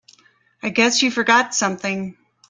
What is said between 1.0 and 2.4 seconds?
you forgot something.